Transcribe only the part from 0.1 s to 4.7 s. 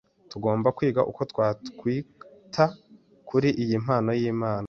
Tugomba kwiga uko twakwita kuri iyi mpano y’Imana